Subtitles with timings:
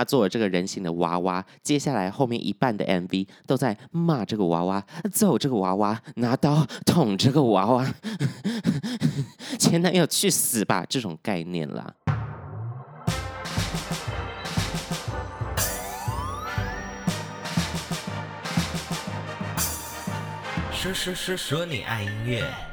[0.00, 7.86] 他做了这个人形的娃娃，接下来后面一半的 MV 都在骂这个娃娃、揍这个娃娃、拿刀捅这个娃娃，
[9.60, 11.92] 前男友去死吧这种概念啦。
[20.72, 22.69] 说说说说你爱音乐。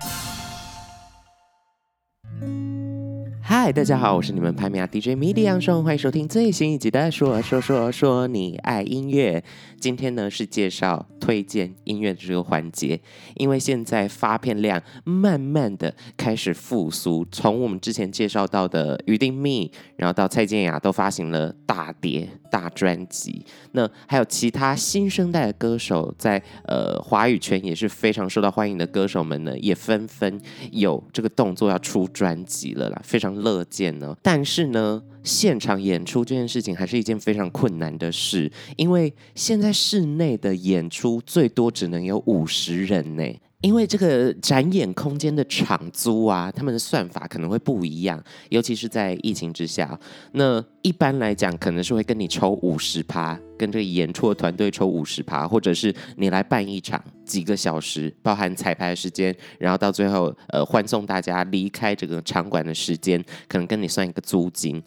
[3.50, 9.42] 嗨，大家好，我是你们拍米亚 DJ MIDI 杨松，欢迎收听最新一集的说说说说你爱音乐。
[9.80, 13.00] 今天呢是介绍推荐音乐的这个环节，
[13.36, 33.64] 因为现在发片量慢慢的开始复苏，从我们之前介绍到的余定密，然后到蔡健雅都发行了大碟大专辑，那还有其他新生代的歌手在呃华语圈也是非常受到欢迎的歌手们呢，也纷纷有这个动作要出专辑了啦，非常乐。
[33.70, 43.24] 见呢，但是呢，现场演出这件事情还是一件非常困难的事，因为现在室内的演出最多只能有五十人呢。
[43.68, 50.00] 因为这个展演空间的场租啊，他们的算法可能会不一样，尤其是在疫情之下。
[50.32, 64.82] 那一般来讲，可能是会跟你抽五十趴，跟这个演出的团队抽五十趴，或者是你来办一场几个小时，包含彩排的时间，然后到最后呃欢送大家离开这个场馆的时间，可能跟你算一个租金，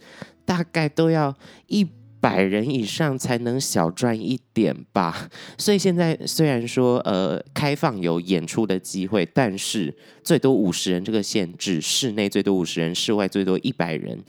[0.47, 1.87] 大概都要一。
[2.21, 14.23] 百人以上才能小赚一点吧，所以现在虽然说呃开放有演出的机会，但是最多五十人这个限制，室内最多五十人，室外最多一百人，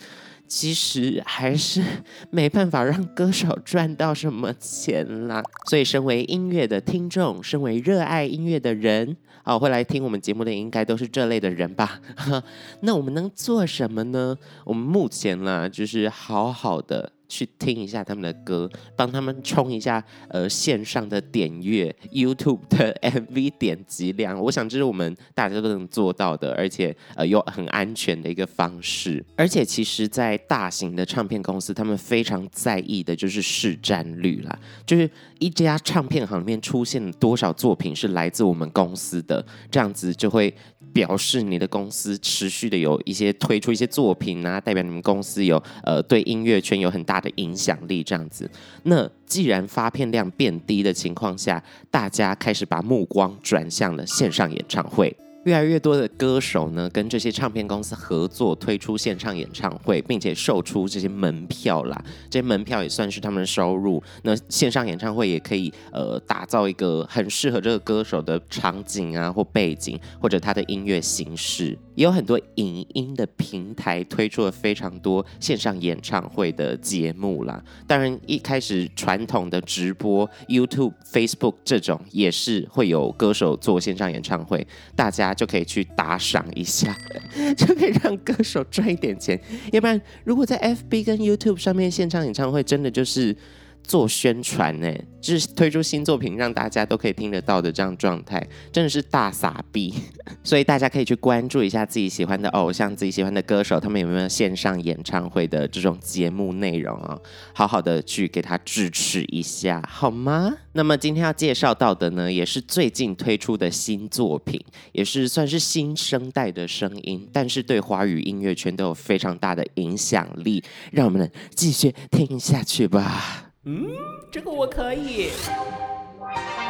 [0.48, 1.84] 其实还是
[2.30, 5.44] 没办法让歌手赚到什么钱啦。
[5.70, 12.00] 所以身为音乐的听众，身为热爱音乐的人，哦，会来听我们节目的应该都是这类的人吧？
[12.82, 14.38] 那我们能做什么呢？
[14.64, 17.12] 我们目前啦，就是好好的。
[17.32, 24.38] 去听一下他们的歌，帮他们冲一下呃线上的点阅，YouTube 的 MV 点击量。
[24.38, 29.24] 我想这是我们大家都能做到的，而且呃又很安全的一个方式。
[29.38, 35.10] 而且其实，在大型的唱片公司，他们非常在意的就是市占率啦，就是
[35.40, 40.54] 一家唱片行里面出现多少作品是来自我们公司的，这样子就会
[40.94, 48.50] 表示你的公司持续的有一些推出一些作品啊，代表你们公司有呃对音乐圈有很大的影响力这样子，
[48.84, 55.16] 那既然发片量变低的情况下，大家开始把目光转向了线上演唱会。
[55.44, 62.00] 越来越多的歌手呢，跟这些唱片公司合作推出线上演唱会，并且售出这些门票啦。
[62.30, 64.04] 这些门票也算是他们的收入。
[64.22, 71.76] 那线上演唱会也可以呃，打造一个很适合这个歌手的场景啊，或背景，或者他的音乐形式。
[71.96, 77.62] 也有很多影音的平台推出了非常多线上演唱会的节目啦。
[77.88, 85.31] 当然，一开始传统的直播 YouTube、Facebook 这种也是会有歌手做线上演唱会，大家。
[85.34, 86.96] 就可以去打赏一下，
[87.58, 89.40] 就可以让歌手赚一点钱。
[89.72, 93.36] 要不然，如果在 FB 跟 YouTube 上面现场演唱会，真的就是。
[93.84, 99.94] 做宣传呢，就是推出新作品，让大家都可以听得到的这样状态，真的是大傻逼。
[100.44, 107.20] 所以大家可以去关注一下自己喜欢的偶像、自己喜欢的歌手，他们有没有线上演唱会的这种节目内容啊？
[107.54, 110.54] 好好的去给他支持一下，好吗？
[110.74, 114.60] 那么今天要介绍到的呢，也是最近推出的新作品，
[114.94, 120.64] 也是算是新生代的声音，但是对华语音乐圈都有非常大的影响力。
[120.92, 123.51] 让我们继续听下去吧。
[123.64, 123.90] 嗯，
[124.32, 125.30] 这个我可以。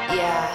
[0.10, 0.50] Yeah.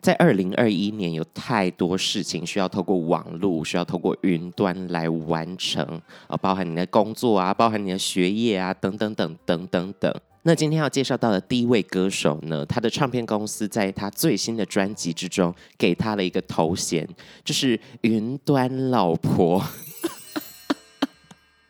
[0.00, 5.84] 在二零二一年，有太多事情需要透过网络，需要透过云端来完成
[6.26, 10.12] 啊，包含你的工作啊，包含你的学业啊，等等等等等等。
[10.42, 17.08] 那今天要介绍到的第一位歌手呢，他的唱片公司在他最新的专辑之中给他了一个头衔，
[17.44, 19.62] 就是“云端老婆”。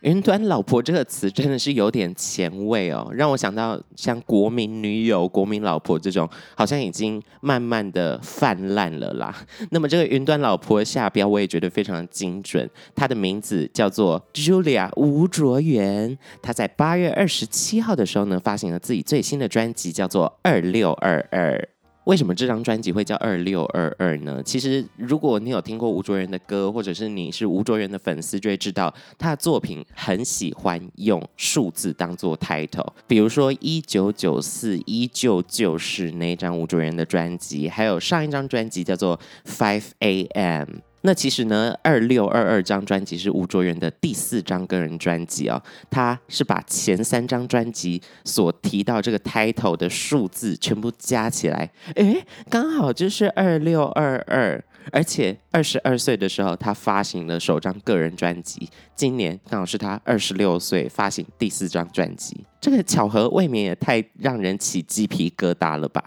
[0.03, 9.35] 云端老婆这个词真的是有点前卫哦，让我想到像国民女友、国民老婆这种，好像已经慢慢的泛滥了啦。
[9.71, 21.69] 那么这个云端老婆下标我也觉得非常精准，她的名字叫做 Julia 吴卓源，她在八月二十七号的时候呢，发行了自己最新的专辑，叫做二六二二。
[22.09, 24.43] 为什么这张专辑会叫二六二二呢？
[24.43, 32.89] 其实，如果你有听过吴卓源的歌，或者是你是吴卓源的粉丝，就会知道他的作品很喜欢用数字当做 title。
[33.07, 40.67] 比如说一九九四，依旧就是那张吴卓源的专辑，还有上一张专辑叫做 Five A.M。
[41.03, 66.03] 那其实呢，二六二二张专辑是吴卓源的第四张个人专辑哦，他是把前三张专辑所提到这个 title 的数字全部加起来，诶，刚好就是二六二二，而且二十二岁的时候他发行了首张个人专辑，今年刚好是他二十六岁发行第四张专辑，这个巧合未免也太让人起鸡皮疙瘩了吧。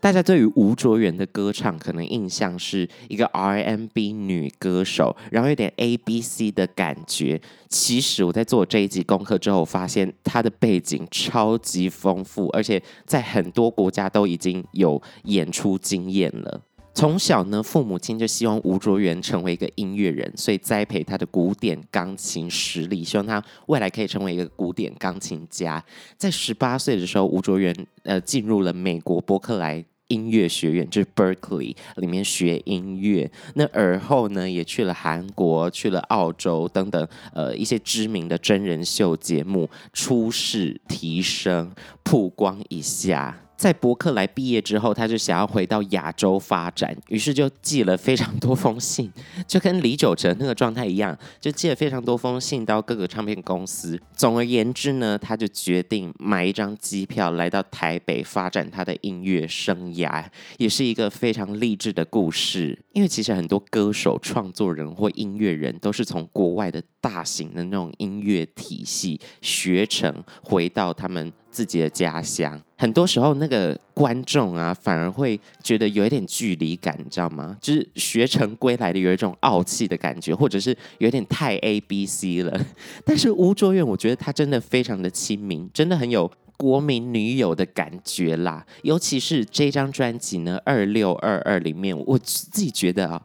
[0.00, 7.38] 大家对于吴卓源的歌唱可能印象是一个 R&B 女歌手，然后有点 A B C 的感觉。
[7.68, 16.62] 其实我在做这一集功课之后，发现她的背景超级丰富，而且在很多国家都已经有演出经验了。
[16.92, 25.82] 从小呢，父母亲就希望吴卓源成为一个音乐人，所以栽培他的古典钢琴实力，希望他未来可以成为一个古典钢琴家。
[26.16, 29.84] 在十八岁的时候，吴卓源呃进入了美国伯克莱。
[30.10, 41.72] 音乐学院就是 Berkeley 里面学音乐，那而后呢，也去了韩国、去了澳洲等等，呃，一些知名的真人秀节目，出世提升
[42.04, 43.40] 曝光一下。
[43.60, 49.12] 在伯克莱毕业之后，他就想要回到亚洲发展，于是就寄了非常多封信，
[49.46, 54.00] 就跟李玖哲那个状态一样，就寄了非常多封信到各个唱片公司。
[54.16, 60.24] 总而言之呢，他就决定买一张机票来到台北发展他的音乐生涯，
[60.56, 62.78] 也是一个非常励志的故事。
[62.94, 71.30] 因为其实很多歌手、创作人或音乐人都是从国外的大型的那种音乐体系学成，回到他们。
[71.50, 77.56] 自己的家乡，很多时候那个观众啊，反而会觉得有一点距离感，你知道吗？
[77.60, 82.58] 就是学成归来的有一种傲气的感觉，或者是有点太 A B C 了。
[83.04, 88.64] 但是吴卓远，我觉得他真的非常的亲民，真的很有国民女友的感觉啦。
[88.82, 93.20] 尤其是这张专辑呢，二六二二里面，我自己觉得啊。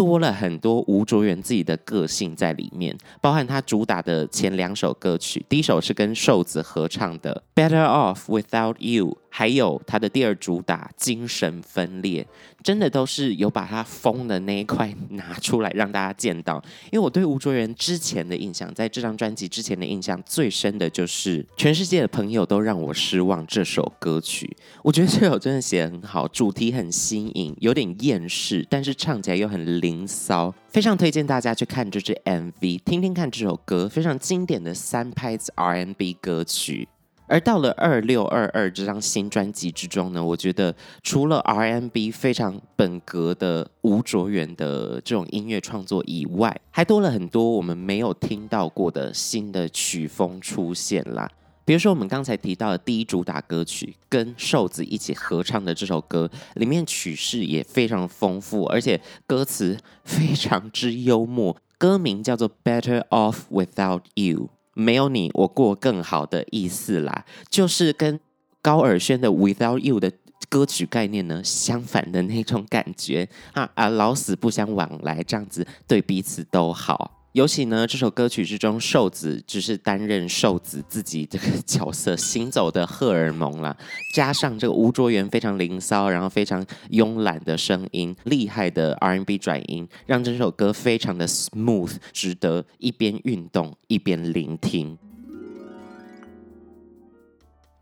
[0.00, 9.08] 多了很多吴卓源自己的个性在里面，包含他主打的前两首歌曲，第一首是跟瘦子合唱的《Better Off Without You》。
[9.30, 12.22] 还有他的第二主打《精神分裂》，
[12.62, 16.62] 真的都是有把他疯的那一块拿出来让大家见到。
[16.90, 24.54] 因为我对吴卓源之前的印象，在这张专辑之前的印象最深的就是《全世界的朋友都让我失望》这首歌曲。
[24.82, 36.88] 我觉得这首真的写得很好，主题很新颖，有点厌世，但是唱起来又很灵骚，非常推荐大家去看这支 MV，听听看这首歌，非常经典的三拍子 R&B 歌曲。
[37.30, 40.74] 而到了二六二二这张新专辑之中呢，我觉得
[41.04, 51.30] 除了 RMB 非常本格的吴卓源的这种音乐创作以外，还多了很多我们没有听到过的新的曲风出现啦。
[51.64, 61.56] 比如说我们刚才提到的第一主打歌曲，跟瘦子一起合唱的这首歌，里面曲式也非常丰富，而且歌词 非常之幽默。
[61.78, 64.48] 歌名叫做《Better Off Without You》。
[64.80, 68.18] 没有你，我过更好的意思啦，就是跟
[68.62, 70.10] 高尔宣的《Without You》的
[70.48, 77.19] 歌曲概念呢相反的那种感觉啊啊，老死不相往来，这样子对彼此都好。
[77.32, 83.76] 尤其呢，这首歌曲之中，瘦子只是担任瘦子自己这个角色行走的荷尔蒙啦，
[84.12, 94.98] 加上这个吴卓源非常灵骚，然后非常慵懒的声音，厉害的 R&B 转音，让这首歌非常的 smooth，值得一边运动一边聆听。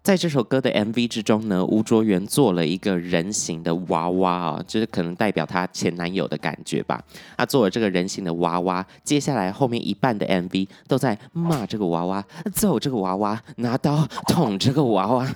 [0.02, 7.02] 在这首歌的 MV 之中呢，吴卓源做了一个人形的娃娃啊，就是可能代表他前男友的感觉吧。
[7.36, 12.24] 他做了这个人形的娃娃，接下来后面一半的 MV 都在骂这个娃娃、
[12.54, 15.34] 揍这个娃娃、拿刀捅这个娃娃，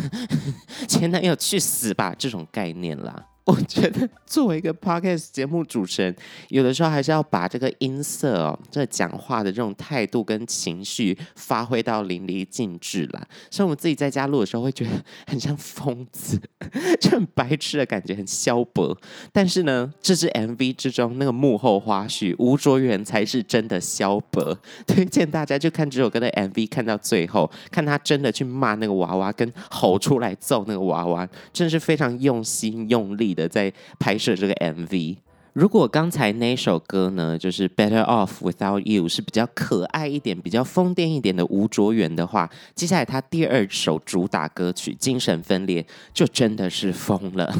[0.86, 3.24] 前男友去死吧这种概念啦。
[3.46, 6.14] 我觉得作为一个 podcast 节目主持人，
[6.48, 13.24] 有的时候还是要把这个音色哦，这讲话的这种态度跟情绪发挥到淋漓尽致啦。
[13.48, 14.90] 所以我们自己在家录的时候，会觉得
[15.28, 16.40] 很像疯子，
[17.00, 18.98] 就很白痴的感觉，很萧伯。
[19.32, 24.58] 但是呢，这支 MV 之中那个幕后花絮，吴卓源才是真的萧伯。
[24.88, 35.18] 推荐大家就看这首歌的 MV，看到最后，看他真的去骂那个娃娃，跟吼出来揍那个娃娃，真的是非常用心用力的在拍摄这个 MV。
[35.52, 47.50] 如果刚才那首歌呢，就是 Better Off Without You 是比较可爱一点、比较疯癫一点的吴卓源的话，接下来他第二首主打歌曲《精神分裂》就真的是疯了，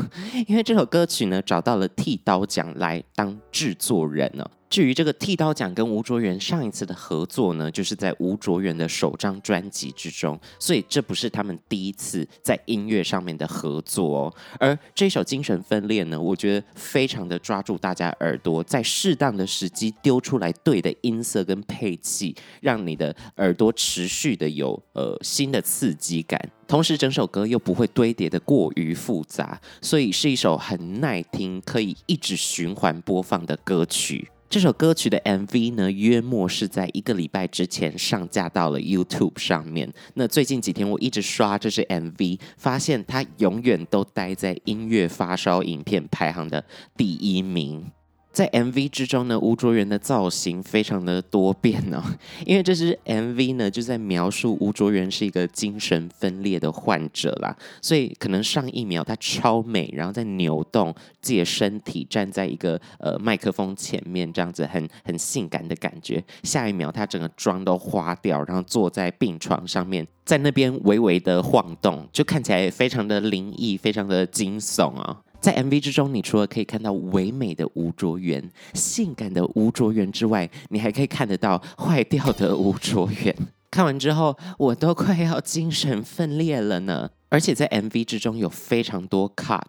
[0.47, 4.45] 因为这首歌曲呢找到了剃刀奖来当制作人哦。
[4.68, 14.35] 至于这个剃刀奖跟吴卓源上一次的合作呢，就是在吴卓源的首张专辑之中，所以这不是他们第一次在音乐上面的合作哦。
[14.58, 34.28] 而这首《精神分裂》呢，我觉得非常的抓住大家耳朵，在适当的时机丢出来对的音色跟配器，让你的耳朵持续的有呃新的刺激感，同时整首歌又不会堆叠的过于复杂，所以是一首很耐听、可以一直循环播放的歌曲。
[34.48, 39.92] 这首歌曲的 MV 呢，约莫是在一个礼拜之前上架到了 YouTube 上面。
[40.14, 46.64] 那最近几天我一直刷这支 MV，发现它永远都待在音乐发烧影片排行的
[46.96, 47.90] 第一名。
[48.37, 52.02] 在 MV 之中呢，吴卓源的造型非常的多变哦，
[52.45, 75.23] 因为这支 MV 呢就在描述吴卓源是一个精神分裂的患者啦，所以可能上一秒他超美，然后在扭动自己的身体，站在一个呃麦克风前面，这样子很很性感的感觉，下一秒他整个妆都花掉，然后坐在病床上面，在那边微微的晃动，就看起来非常的灵异，非常的惊悚啊、哦。
[75.46, 83.32] 在 MV 之中，你除了可以看到唯美的吴卓源、性感的吴卓源之外，你还可以看得到坏掉的吴卓源。
[83.70, 87.11] 看完之后，我都快要精神分裂了呢。
[87.28, 89.61] 而且在 MV 之中有非常多 cut，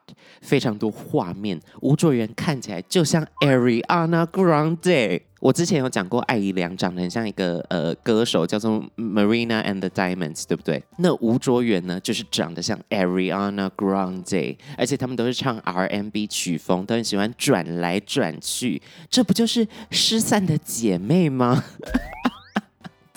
[0.42, 5.22] 非常多画面，吴卓源看起来就像 Ariana Grande。
[5.40, 10.84] 我之前有讲过，艾怡良长得很像一个呃歌手，叫做 Marina and the Diamonds，对不对？
[11.00, 21.64] 那吴卓源呢，就是长得像 Ariana Grande，而且他们都是唱 R&B 曲风，都很喜欢转来转去，这不就是失散的姐妹吗？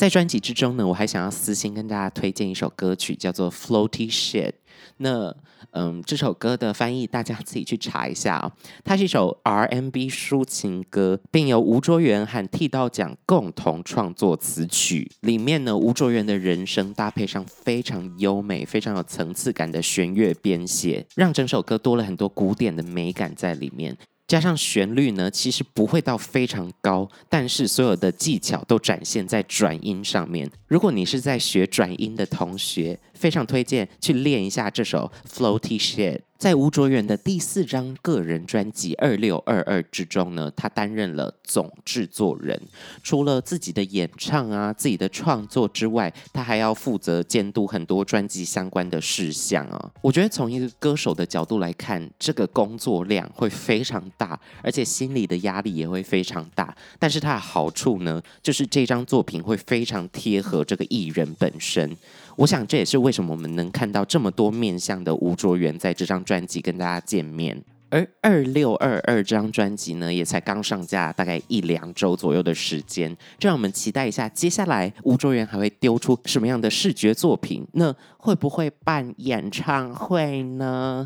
[0.00, 4.48] 在专辑之中呢，我还想要私心跟大家推荐一首歌曲，叫做《Floaty Shit》。
[4.96, 5.36] 那
[5.72, 8.50] 嗯，这首歌的翻译大家自己去查一下哦。
[8.82, 15.12] 它是一首 R&B 抒情歌，并由吴卓源和剃刀奖共同创作词曲。
[15.20, 23.94] 里面呢，吴卓源的人声搭配上非常优美、非常有层次感的弦乐编写，让整首歌多了很多古典的美感在里面。
[24.30, 30.48] 加上旋律呢，其实不会到非常高，但是所有的技巧都展现在转音上面。
[30.68, 36.16] 如果你是在学转音的同学，非常推荐去练一下这首《Floaty Shit》。
[36.38, 42.58] 在吴卓源的第四张个人专辑《二六二二》之中呢，他担任了总制作人。
[43.02, 49.90] 除了自己的演唱啊、自己的创作之外，他还要负责监督很多专辑相关的事项啊。
[50.00, 56.74] 我觉得从一个歌手的角度来看，这个工作量会非常大，而且心理的压力也会非常大。
[56.98, 61.94] 但是它的好处呢，就是这张作品会非常贴合这个艺人本身。
[62.40, 67.62] 我想这也是为什么我们能看到这么多面向的吴卓源在这张专辑跟大家见面。
[67.90, 77.66] 而二六二二这张专辑呢，也才刚上架大概一两周左右的时间，就让我们期待一下，接下来吴卓源还会丢出什么样的视觉作品？
[77.72, 81.04] 那会不会办演唱会呢？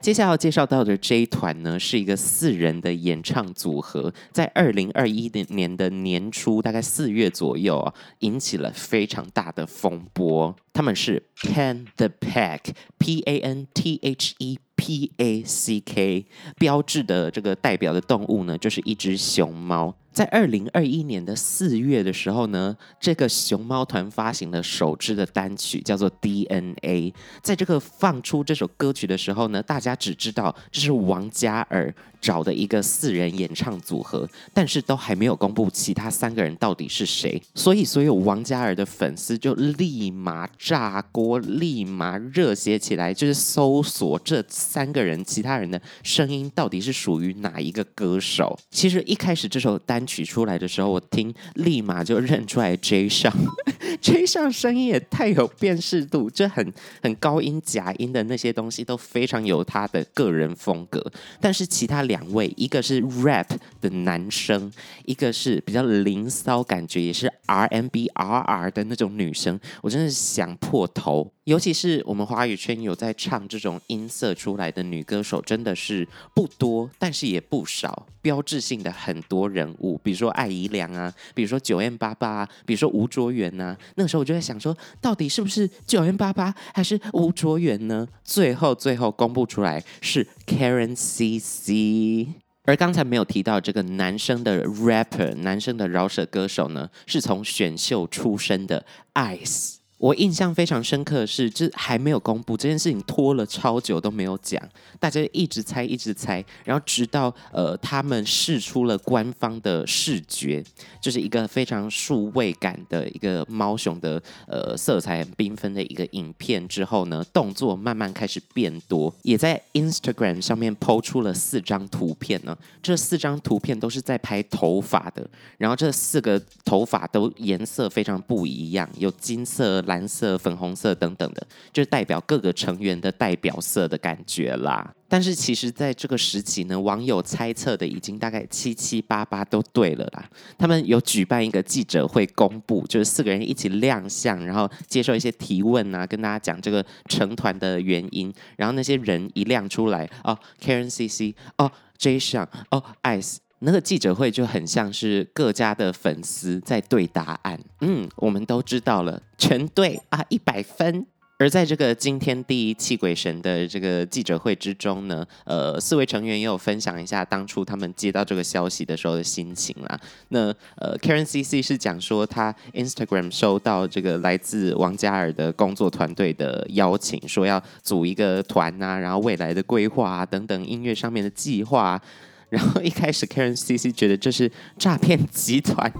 [0.00, 10.54] 接下来要介绍到的这一团呢，是一个四人的演唱组合，在二零二一年的年初，大概四月左右啊，引起了非常大的风波。
[10.72, 16.26] 他们是 Pan the Pack，P A N T H E P A C K，
[16.56, 19.96] 标志的这个代表的动物呢，就是一只熊猫。
[20.16, 27.12] 在二零二一年的四月的时候呢，这个熊猫团发行了首支的单曲，叫做《DNA》。
[27.42, 37.42] 在这个放出这首歌曲的时候呢，大家只知道这是王嘉尔找的一个四人演唱组合，但是都还没有公布其他三个人到底是谁。
[37.54, 48.58] 所以，所有王嘉尔的粉丝就立马炸锅，立马热血起来，就是搜索这三个人其他人的声音到底是属于哪一个歌手。
[48.70, 53.32] 其实一开始这首单曲出来的时候，我听立马就认出来 J 上，
[54.00, 56.72] J 上声音也太有辨识度，就很
[57.02, 61.04] 很高音假音的那些东西都非常有他的个人风格。
[61.40, 63.48] 但是其他两位，一个是 rap
[63.80, 64.72] 的男生，
[65.04, 71.32] 一个是比较灵骚感觉，也是 RMBRR 的那种女生，我真的想破头。
[71.46, 78.04] 尤其是我们华语圈有在唱这种音色出来的女歌手，真的是不多，但是也不少。
[78.20, 83.76] 标志性的很多人物，比如说艾怡良啊，比如说九 M 八八，比如说吴卓源呐。
[83.94, 88.08] 那个时候我就在想说，到底是不是九 M 八八还是吴卓源呢？
[88.24, 92.26] 最后最后公布出来是 Karen CC。
[92.64, 98.84] 而刚才没有提到这个男生的 rapper，男生的饶舌歌手呢，是从选秀出身的
[99.14, 99.75] Ice。
[99.98, 104.62] 我印象非常深刻的是，这还没有公布这件事情，拖了超久都没有讲，
[105.00, 110.62] 大家一直猜，一直猜，然后直到呃他们释出了官方的视觉，
[111.00, 125.26] 就是一个非常数位感的一个猫熊的呃色彩很缤纷的一个影片之后呢，动作慢慢开始变多，也在 Instagram 上面抛出了四张图片呢，这四张图片都是在拍头发的，
[125.56, 129.82] 然后这四个头发都颜色非常不一样，有金色。
[129.86, 134.94] 蓝色、粉红色等等的，就是代表各个成员的代表色的感觉啦。
[135.08, 140.28] 但是其实，在这个时期呢，网友猜测的已经大概七七八八都对了啦。
[140.58, 148.32] 他们有举办一个记者会，公布就是四个人一起亮相，然后接受一些提问啊，跟大家讲这个成团的原因。
[148.56, 153.36] 然后那些人一亮出来，哦，Karen CC，哦，J.Sheon，哦，Ice。
[153.60, 161.06] 那个记者会就很像是各家的粉丝在对答案，嗯，我们都知道了，全对啊，一百分。
[161.38, 170.00] 而在这个惊天地泣鬼神的这个记者会之中呢，呃，四位成员也有分享一下当初他们接到这个消息的时候的心情啦。
[170.30, 170.46] 那
[170.76, 182.00] 呃，Karen CC 是讲说他 Instagram 收到这个来自王嘉尔的工作团队的邀请，说要组一个团啊，然后未来的规划啊等等音乐上面的计划。
[182.48, 185.92] 然后一开始，Karen CC 觉得这是诈骗集团，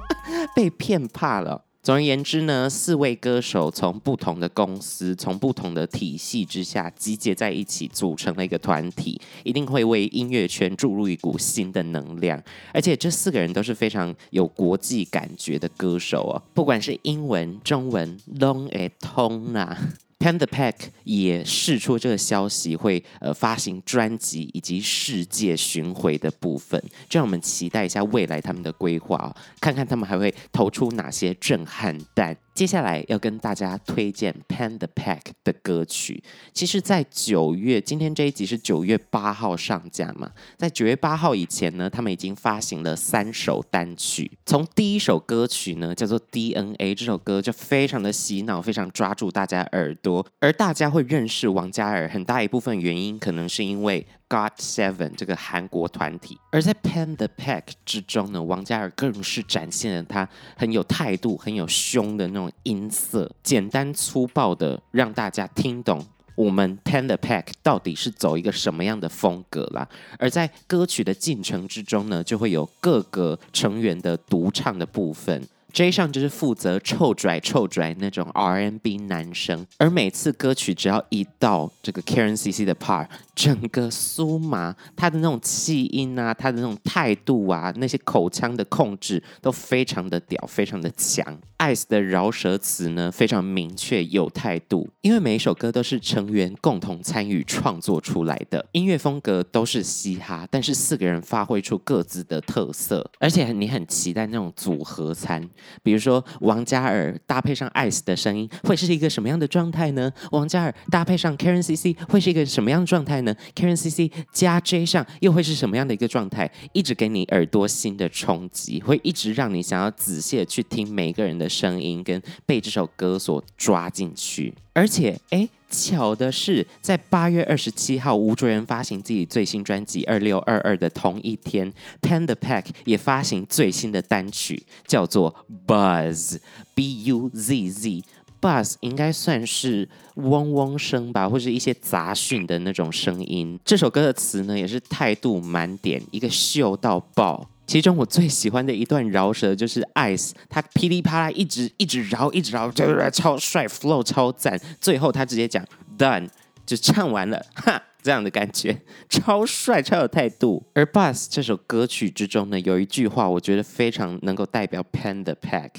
[0.56, 1.64] 被骗怕了。
[1.82, 12.42] 总而言之呢，四位歌手从不同的公司、从不同的体系之下集结在一起，组成了一个团体，一定会为音乐圈注入一股新的能量。
[12.74, 19.78] 而且这四个人都是非常有国际感觉的歌手哦，不管是英文、中文，拢会通啊。
[20.20, 20.74] Panda Pack
[21.04, 32.36] 也释出这个消息，会呃发行专辑以及世界巡回的部分，就让我们期待一下未来他们的规划哦，看看他们还会投出哪些震撼弹。
[32.54, 36.22] 接下来要跟大家推荐 Panda Pack 的歌曲。
[36.52, 44.30] 其实，在九月，今天这一集是九月八号上架嘛，在九月八号以前呢，他们已经发行了三首单曲。
[44.44, 50.26] 从第一首歌曲呢，叫做 DNA，这首歌就非常的洗脑，非常抓住大家耳朵。
[50.40, 54.06] 而大家会认识王嘉尔，很大一部分原因可能是因为。
[54.30, 66.06] GOT7 这个韩国团体，而在 Panda Pack 之中呢，王嘉尔更是展现了他很有态度、很有凶的那种音色，简单粗暴的让大家听懂
[66.36, 69.86] 我们 Panda Pack 到底是走一个什么样的风格啦。
[70.18, 75.46] 而在歌曲的进程之中呢，就会有各个成员的独唱的部分。
[75.72, 83.06] J.Sheon 就是负责臭拽臭拽那种 R&B 男生，而每次歌曲只要一到这个 Karen CC 的 part，
[83.40, 91.24] 整个苏麻，他的那种气音啊，他的那种态度啊，那些口腔的控制都非常的屌，非常的强。
[91.56, 105.48] Ice 的饶舌词呢，非常明确有态度，因为每一首歌都是成员共同参与创作出来的，音乐风格都是嘻哈，但是四个人发挥出各自的特色，而且你很期待那种组合餐，
[105.82, 110.12] 比如说王嘉尔搭配上 Ice 的声音，会是一个什么样的状态呢？
[110.30, 116.50] 王嘉尔搭配上 Karen CC 会是一个什么样的状态呢？Karen CC 加 J 上又会是什么样的一个状态？
[116.72, 121.50] 一直给你耳朵新的冲击，会一直让你想要仔细的去听每个人的。
[121.50, 135.34] 声音跟被这首歌所抓进去，而且哎，巧的是，在八月二十七号，吴卓源发行自己最新专辑《二六二二》的同一天，Panda Pack 也发行最新的单曲，叫做
[135.66, 138.02] Buzz，B U Z Z。
[138.40, 143.58] Buzz 应该算是嗡嗡声吧，或者一些杂讯的那种声音。
[143.64, 147.48] 这首歌的词呢，也是态度满点，一个秀到爆。
[147.66, 152.68] 其中我最喜欢的一段饶舌就是 Ice，他噼里啪啦一直一直饶一直饶，
[153.10, 154.60] 超帅，flow 超赞。
[154.80, 155.64] 最后他直接讲
[155.96, 156.28] done
[156.66, 158.76] 就唱完了，哈，这样的感觉
[159.08, 160.64] 超帅，超有态度。
[160.74, 165.70] 而 Buzz 这首歌曲之中呢，有一句话我觉得非常能够代表 Panda Pack，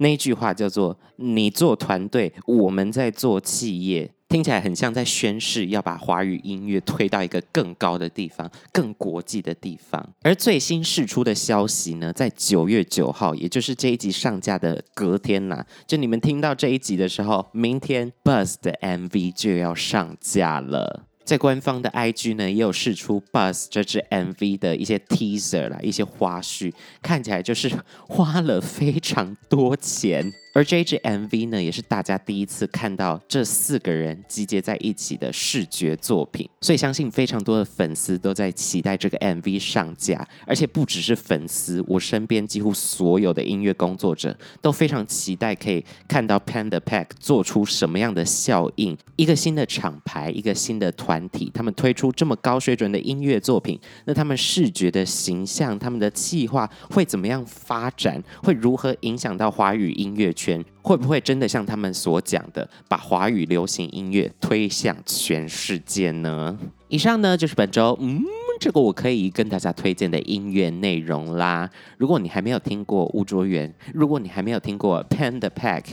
[0.00, 4.10] 那一句话叫做“你做团队，我们在做企业”。
[4.30, 10.08] 听起来很像在宣誓要把华语音乐推到一个更高的地方、更国际的地方。
[10.22, 21.09] 而最新释出的消息呢，在九月九号，也就是这一集上架的隔天呐、就你们听到这一集的时候，明天 Buzz 的 MV 就要上架了。
[21.24, 27.70] 在官方的 IG 呢，也有试出 Buzz 这支 MV 的一些 teaser 啦，一些花絮，看起来就是
[28.08, 30.32] 花了非常多钱。
[30.52, 66.58] 而这支 MV 呢，也是大家第一次看到这四个人集结在一起的视觉作品，所以相信非常多的粉丝都在期待这个 MV 上架，而且不只是粉丝，我身边几乎所有的音乐工作者都非常期待可以看到 Panda Pack 做出什么样的效应，一个新的厂牌，一个新的团体，他们推出这么高水准的音乐作品，那他们视觉的形象，他们的企划会怎么样发展，会如何影响到华语音乐圈会不会真的像他们所讲的，把华语流行音乐推向全世界呢？
[66.88, 68.22] 以上呢就是本周，嗯，
[68.58, 71.68] 这个我可以跟大家推荐的音乐内容啦。
[71.98, 75.84] 如果你还没有听过吴卓源，如果你还没有听过 Panda Pack。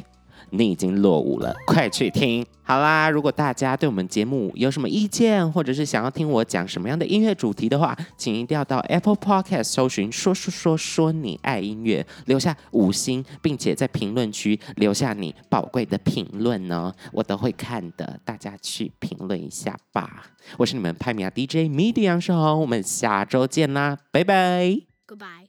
[0.52, 2.46] 你已经落伍了，快去听！
[2.64, 18.20] 好啦，如果大家对我们节目有什么意见，或者是想要听我讲什么样的音乐主题的话，请一定要到 Apple Podcast 搜寻“说说说说你爱音乐”，留下五星，并且在评论区留下你宝贵的评论哦，我都会看的。
[18.26, 20.24] 大家去评论一下吧。
[20.58, 24.82] 我是你们拍米亚 DJ 米迪杨世宏，我们下周见啦，拜拜。
[25.08, 25.47] Goodbye。